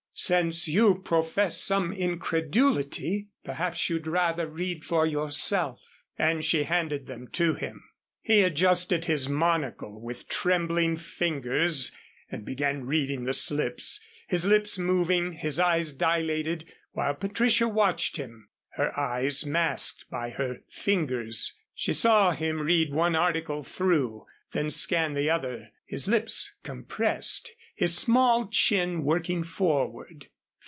[0.13, 7.27] Since you profess some incredulity, perhaps you'd rather read for yourself." And she handed them
[7.29, 7.83] to him.
[8.21, 11.95] He adjusted his monocle with trembling fingers,
[12.29, 18.49] and began reading the slips, his lips moving, his eyes dilated, while Patricia watched him,
[18.73, 21.53] her eyes masked by her fingers.
[21.73, 27.95] She saw him read one article through, then scan the other, his lips compressed, his
[27.97, 30.27] small chin working forward.